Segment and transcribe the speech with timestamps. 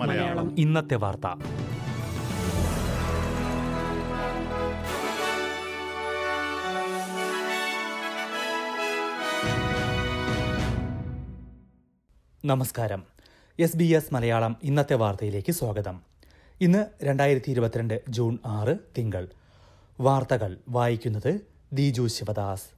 [0.00, 0.58] മലയാളം.
[0.58, 1.26] ഇന്നത്തെ വാർത്ത.
[12.44, 13.04] നമസ്കാരം.
[13.58, 16.00] എസ് ബി എസ് മലയാളം ഇന്നത്തെ വാർത്തയിലേക്ക് സ്വാഗതം.
[16.60, 19.28] ഇന്ന് രണ്ടായിരത്തി ഇരുപത്തിരണ്ട് ജൂൺ ആറ് തിങ്കൾ.
[20.00, 21.40] വാർത്തകൾ വായിക്കുന്നത്
[21.72, 22.75] ദിജു ശിവദാസ്.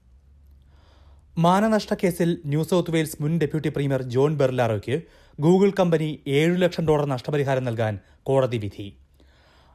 [1.45, 4.95] മാനനഷ്ട കേസിൽ ന്യൂ സൗത്ത് വെയിൽസ് മുൻ ഡെപ്യൂട്ടി പ്രീമിയർ ജോൺ ബെർലാറോയ്ക്ക്
[5.39, 7.95] ഗൂഗിൾ കമ്പനി ഏഴു ലക്ഷം ഡോളർ നഷ്ടപരിഹാരം നൽകാൻ
[8.29, 8.87] കോടതി വിധി.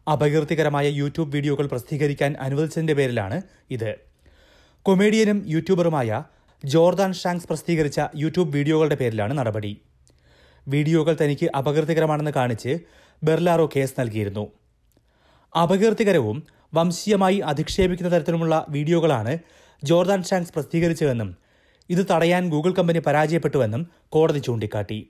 [0.07, 3.37] അപകീർത്തികരമായ യൂട്യൂബ് വീഡിയോകൾ പ്രസിദ്ധീകരിക്കാൻ അനുവദിച്ചതിന്റെ പേരിലാണ്
[3.75, 3.91] ഇത്.
[4.85, 6.09] കൊമേഡിയനും യൂട്യൂബറുമായ
[6.63, 9.71] ജോർദാൻ ഷാങ്സ് പ്രസിദ്ധീകരിച്ച യൂട്യൂബ് വീഡിയോകളുടെ പേരിലാണ് നടപടി.
[10.67, 12.73] വീഡിയോകൾ തനിക്ക് അപകീർത്തികരമാണെന്ന് കാണിച്ച്
[13.21, 14.45] ബെർലാറോ കേസ് നൽകിയിരുന്നു.
[15.63, 16.37] അപകീർത്തികരവും
[16.79, 19.33] വംശീയമായി അധിക്ഷേപിക്കുന്ന തരത്തിലുമുള്ള വീഡിയോകളാണ്
[19.83, 21.31] ജോർദാൻ ഷാങ്സ് പ്രസിദ്ധീകരിച്ചതെന്നും
[21.89, 25.09] ഇത് തടയാൻ ഗൂഗിൾ കമ്പനി പരാജയപ്പെട്ടുവെന്നും കോടതി ചൂണ്ടിക്കാട്ടി.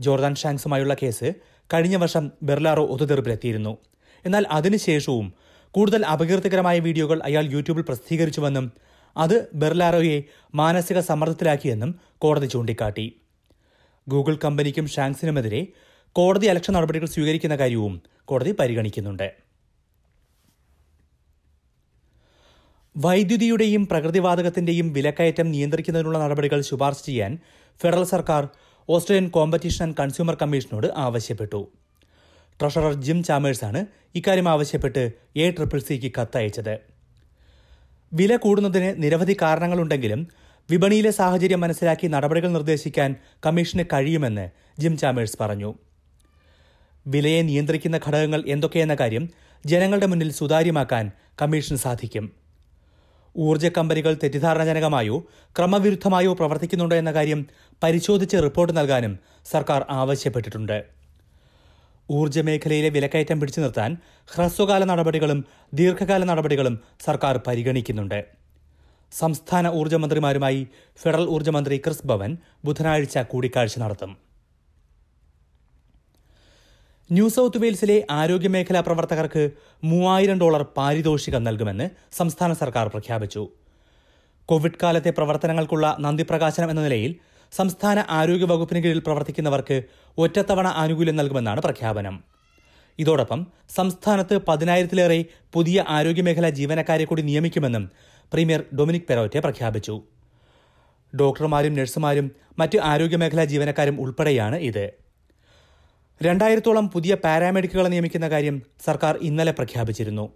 [0.00, 1.34] ജോർദാൻ ഷാങ്സുമായുള്ള കേസ്
[1.74, 3.78] കഴിഞ്ഞ വർഷം ബെർലാറോ ഒത്തുതീർപ്പിലെത്തിയിരുന്നു.
[4.24, 5.34] എന്നാൽ അതിനുശേഷവും
[5.70, 8.72] കൂടുതൽ അപകീർത്തികരമായ വീഡിയോകൾ അയാൾ യൂട്യൂബിൽ പ്രസിദ്ധീകരിച്ചുവെന്നും
[9.16, 10.22] അത് ബെർലാറോയെ
[10.54, 13.20] മാനസിക സമ്മർദ്ദത്തിലാക്കിയെന്നും കോടതി ചൂണ്ടിക്കാട്ടി.
[14.08, 15.66] ഗൂഗിൾ കമ്പനിക്കും ഷാങ്സിനുമെതിരെ
[16.12, 19.45] കോടതി അലക്ഷ്യ നടപടികൾ സ്വീകരിക്കുന്ന കാര്യവും കോടതി പരിഗണിക്കുന്നുണ്ട്.
[23.04, 27.38] വൈദ്യുതിയുടെയും പ്രകൃതിവാതകത്തിന്റെയും വിലക്കയറ്റം നിയന്ത്രിക്കുന്നതിനുള്ള നടപടികൾ ശുപാർശ ചെയ്യാൻ
[27.82, 28.48] ഫെഡറൽ സർക്കാർ
[28.88, 31.68] ഓസ്ട്രേലിയൻ കോമ്പറ്റീഷൻ ആൻഡ് കൺസ്യൂമർ കമ്മീഷനോട് ആവശ്യപ്പെട്ടു.
[32.60, 36.78] ട്രഷറർ ജിം ചാമേഴ്സാണ് ഇക്കാര്യം ആവശ്യപ്പെട്ട് എ ട്രിപ്പിൾ സിക്ക് കത്തയച്ചത്.
[38.14, 40.28] വില കൂടുന്നതിന് നിരവധി കാരണങ്ങളുണ്ടെങ്കിലും
[40.70, 43.16] വിപണിയിലെ സാഹചര്യം മനസ്സിലാക്കി നടപടികൾ നിർദ്ദേശിക്കാൻ
[43.46, 44.46] കമ്മീഷന് കഴിയുമെന്ന്
[44.80, 45.74] ജിം ചാമേഴ്സ് പറഞ്ഞു.
[47.06, 49.28] വിലയെ നിയന്ത്രിക്കുന്ന ഘടകങ്ങൾ എന്തൊക്കെയെന്ന കാര്യം
[49.66, 51.10] ജനങ്ങളുടെ മുന്നിൽ സുതാര്യമാക്കാൻ
[51.42, 52.45] കമ്മീഷന് സാധിക്കും.
[53.38, 55.26] ഊർജ കമ്പനികൾ തെറ്റിദ്ധാരണജനകമായോ
[55.58, 57.46] ക്രമവിരുദ്ധമായോ പ്രവർത്തിക്കുന്നുണ്ടോ എന്ന കാര്യം
[57.82, 60.84] പരിശോധിച്ച് റിപ്പോർട്ട് നൽകാനും സർക്കാർ ആവശ്യപ്പെട്ടിട്ടുണ്ട്.
[62.10, 63.96] ഊർജ മേഖലയിലെ വിലക്കയറ്റം പിടിച്ചു നിർത്താൻ
[64.34, 65.44] ഹ്രസ്വകാല നടപടികളും
[65.74, 68.26] ദീർഘകാല നടപടികളും സർക്കാർ പരിഗണിക്കുന്നുണ്ട്.
[69.12, 70.66] സംസ്ഥാന ഊർജമന്ത്രിമാരുമായി
[71.02, 74.25] ഫെഡറൽ ഊർജമന്ത്രി ക്രിസ് ഭവൻ ബുധനാഴ്ച കൂടിക്കാഴ്ച നടത്തും.
[77.12, 79.50] ന്യൂ സൗത്ത് വെയിൽസിലെ ആരോഗ്യമേഖലാ പ്രവർത്തകർക്ക്
[79.84, 83.48] മൂവായിരം ഡോളർ പാരിതോഷികം നൽകുമെന്ന് സംസ്ഥാന സർക്കാർ പ്രഖ്യാപിച്ചു.
[84.46, 87.14] കോവിഡ് കാലത്തെ പ്രവർത്തനങ്ങൾക്കുള്ള നന്ദി പ്രകാശനം എന്ന നിലയിൽ
[87.52, 89.82] സംസ്ഥാന ആരോഗ്യ വകുപ്പിന് കീഴിൽ പ്രവർത്തിക്കുന്നവർക്ക്
[90.18, 92.24] ഒറ്റത്തവണ ആനുകൂല്യം നൽകുമെന്നാണ് പ്രഖ്യാപനം.
[92.98, 93.46] ഇതോടൊപ്പം
[93.76, 97.90] സംസ്ഥാനത്ത് പതിനായിരത്തിലേറെ പുതിയ ആരോഗ്യമേഖലാ ജീവനക്കാരെ കൂടി നിയമിക്കുമെന്നും
[98.32, 100.02] പ്രീമിയർ ഡൊമിനിക് പെരോറ്റെ പ്രഖ്യാപിച്ചു.
[101.20, 105.05] ഡോക്ടർമാരും നഴ്സുമാരും മറ്റ് ആരോഗ്യമേഖലാ ജീവനക്കാരും ഉൾപ്പെടെയാണ് ഇത്.
[106.22, 110.32] രണ്ടായിരത്തോളം പുതിയ പാരാമെഡിക്കുകളെ നിയമിക്കുന്ന കാര്യം സർക്കാർ ഇന്നലെ പ്രഖ്യാപിച്ചിരുന്നു.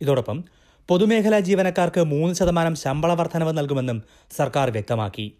[0.00, 0.44] ഇതോടൊപ്പം
[0.88, 4.02] പൊതുമേഖലാ ജീവനക്കാർക്ക് മൂന്ന് ശതമാനം ശമ്പള വർധനവ് നൽകുമെന്നും
[4.36, 5.38] സർക്കാർ വ്യക്തമാക്കി.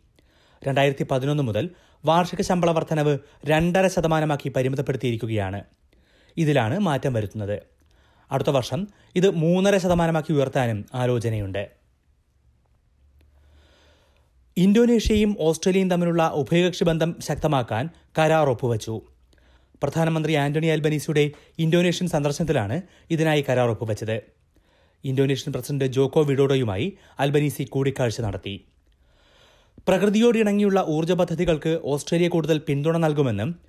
[0.69, 1.71] രണ്ടായിരത്തി പതിനൊന്ന് മുതൽ
[2.05, 5.65] വാർഷിക ശമ്പള വർധനവ് രണ്ടര ശതമാനമാക്കി പരിമിതപ്പെടുത്തിയിരിക്കുകയാണ്.
[6.37, 7.63] ഇതിലാണ് മാറ്റം വരുത്തുന്നത്.
[8.31, 11.71] അടുത്ത വർഷം ഇത് മൂന്നര ശതമാനമാക്കി ഉയർത്താനും ആലോചനയുണ്ട്.
[14.57, 19.03] ഇന്തോനേഷ്യയും ഓസ്ട്രേലിയയും തമ്മിലുള്ള ഉഭയകക്ഷി ബന്ധം ശക്തമാക്കാൻ കരാർ ഒപ്പുവച്ചു.
[19.83, 24.23] പ്രധാനമന്ത്രി ആന്റണി അൽബനീസിയുടെ ഇന്തോനേഷ്യൻ സന്ദർശനത്തിലാണ് ഇതിനായി കരാർ ഒപ്പുവച്ചത്
[25.05, 28.67] ഇന്തോനേഷ്യൻ പ്രസിഡന്റ് ജോക്കോ വിഡോഡോയുമായി അൽബനീസി കൂടിക്കാഴ്ച നടത്തി.
[29.89, 33.61] പ്രകൃതിയോട് ഇണങ്ങിയുള്ള ഊർജ പദ്ധതികൾക്ക് ഓസ്ട്രേലിയ കൂടുതൽ പിന്തുണ നൽകുമെന്നും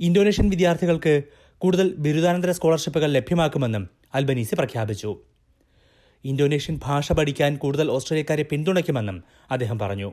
[0.00, 1.22] ഇന്തോനേഷ്യൻ വിദ്യാർത്ഥികൾക്ക്
[1.58, 5.18] കൂടുതൽ ബിരുദാനന്തര സ്കോളർഷിപ്പുകൾ ലഭ്യമാക്കുമെന്നും അൽബനീസി പ്രഖ്യാപിച്ചു.
[6.24, 10.12] ഇന്തോനേഷ്യൻ ഭാഷ പഠിക്കാൻ കൂടുതൽ ഓസ്ട്രേലിയക്കാരെ പിന്തുണയ്ക്കുമെന്നും അദ്ദേഹം പറഞ്ഞു.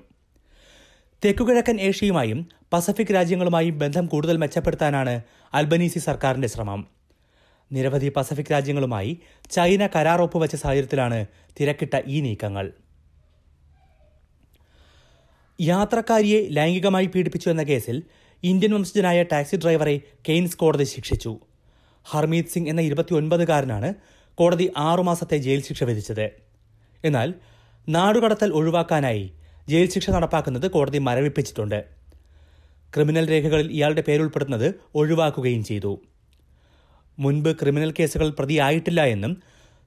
[1.26, 5.22] തെക്കുകിഴക്കൻ ഏഷ്യയുമായും പസഫിക് രാജ്യങ്ങളുമായും ബന്ധം കൂടുതൽ മെച്ചപ്പെടുത്താനാണ്
[5.54, 6.88] അൽബനീസി സർക്കാരിന്റെ ശ്രമം.
[7.72, 9.20] നിരവധി പസഫിക് രാജ്യങ്ങളുമായി
[9.52, 11.26] ചൈന കരാർ ഒപ്പുവച്ച സാഹചര്യത്തിലാണ്
[11.60, 12.72] തിരക്കിട്ട ഈ നീക്കങ്ങൾ.
[15.62, 18.04] യാത്രക്കാരിയെ ലൈംഗികമായി പീഡിപ്പിച്ചു എന്ന കേസിൽ
[18.44, 21.40] ഇന്ത്യൻ വംശജനായ ടാക്സി ഡ്രൈവറെ കെയ്ൻസ് കോടതി ശിക്ഷിച്ചു.
[22.06, 23.94] ഹർമീത് സിംഗ് എന്ന ഇരുപത്തിയൊൻപതുകാരനാണ്
[24.36, 26.30] കോടതി ആറുമാസത്തെ ജയിൽ ശിക്ഷ വിധിച്ചത്.
[27.04, 27.34] എന്നാൽ
[27.90, 29.34] നാടുകടത്തൽ ഒഴിവാക്കാനായി
[29.72, 31.80] ജയിൽ ശിക്ഷ നടപ്പാക്കുന്നത് കോടതി മരവിപ്പിച്ചിട്ടുണ്ട്.
[32.94, 34.68] ക്രിമിനൽ രേഖകളിൽ ഇയാളുടെ പേരുൾപ്പെടുന്നത്
[35.00, 35.92] ഒഴിവാക്കുകയും ചെയ്തു.
[37.18, 39.34] മുൻപ് ക്രിമിനൽ കേസുകൾ പ്രതിയായിട്ടില്ല എന്നും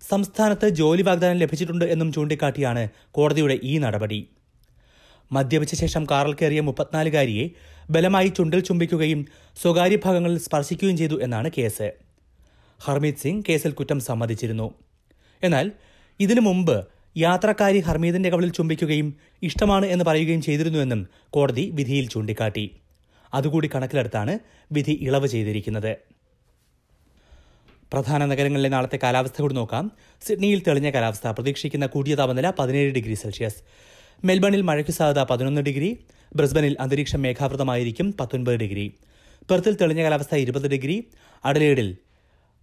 [0.02, 2.82] സംസ്ഥാനത്ത് ജോലി വാഗ്ദാനം ലഭിച്ചിട്ടുണ്ട് എന്നും ചൂണ്ടിക്കാട്ടിയാണ്
[3.16, 4.20] കോടതിയുടെ ഈ നടപടി.
[5.30, 7.44] മദ്യപിച്ച ശേഷം കാറിൽ കയറിയ മുപ്പത്തിനാലുകാരിയെ
[7.90, 9.20] ബലമായി ചുണ്ടിൽ ചുംബിക്കുകയും
[9.62, 11.88] സ്വകാര്യ ഭാഗങ്ങളിൽ സ്പർശിക്കുകയും ചെയ്തു എന്നാണ് കേസ്.
[12.80, 14.68] ഹർമീത് സിംഗ് കേസിൽ കുറ്റം സമ്മതിച്ചിരുന്നു.
[15.42, 15.66] എന്നാൽ
[16.20, 16.76] ഇതിനു മുമ്പ്
[17.16, 22.76] യാത്രക്കാരി ഹർമീദിന്റെ കവളിൽ ചുംബിക്കുകയും ഇഷ്ടമാണ് എന്ന് പറയുകയും ചെയ്തിരുന്നുവെന്നും കോടതി വിധിയിൽ ചൂണ്ടിക്കാട്ടി.
[23.34, 24.38] അതുകൂടി കണക്കിലെടുത്താണ്
[24.72, 25.96] വിധി ഇളവ് ചെയ്തിരിക്കുന്നത്.
[27.92, 29.92] പ്രധാന നഗരങ്ങളിലെ നാളത്തെ കാലാവസ്ഥ കൂടി നോക്കാം.
[30.22, 31.28] സിഡ്നിയിൽ തെളിഞ്ഞ കാലാവസ്ഥ.
[31.28, 33.56] പ്രതീക്ഷിക്കുന്ന കൂടിയ താപനില പതിനേഴ് ഡിഗ്രി സെൽഷ്യസ്.
[34.24, 35.98] മെൽബണിൽ മഴയ്ക്ക് സാധ്യത പതിനൊന്ന് ഡിഗ്രി.
[36.36, 38.94] ബ്രിസ്ബനിൽ അന്തരീക്ഷം മേഘാവൃതമായിരിക്കും പത്തൊൻപത് ഡിഗ്രി.
[39.50, 41.04] പെർത്തിൽ തെളിഞ്ഞ കാലാവസ്ഥ ഇരുപത് ഡിഗ്രി.
[41.44, 41.96] അഡലേഡിൽ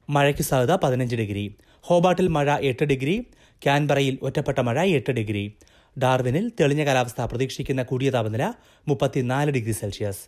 [0.10, 1.56] മഴയ്ക്ക് സാധ്യത പതിനഞ്ച് ഡിഗ്രി.
[1.81, 3.25] ഹോബാട്ടിൽ മഴ എട്ട് ഡിഗ്രി.
[3.64, 5.58] ക്യാൻബറയിൽ ഒറ്റപ്പെട്ട മഴ എട്ട് ഡിഗ്രി.
[6.04, 8.54] ഡാർവിനിൽ തെളിഞ്ഞ കാലാവസ്ഥ പ്രതീക്ഷിക്കുന്ന കൂടിയ താപനില
[8.88, 10.20] മുപ്പത്തിനാല് degree Celsius.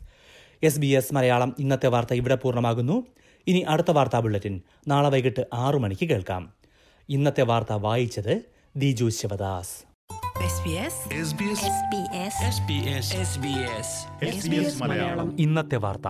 [0.64, 3.08] S B S Malayalam ഇന്നത്തെ വാർത്ത ഇവിടെ പൂർണമാകുന്നു.
[3.48, 4.62] ഇനി അടുത്ത വാർത്താ ബുള്ളറ്റിൻ.
[4.88, 6.54] നാളെ വൈകിട്ട് ആറു മണിക്ക് കേൾക്കാം.
[7.10, 8.42] ഇന്നത്തെ വാർത്ത വായിച്ചത്
[8.76, 9.92] Diju Sivadas.
[10.42, 10.96] SBS
[11.28, 11.62] SBS
[12.56, 13.90] SBS SBS
[14.28, 16.08] SBS ഇന്നത്തെ വാർത്ത.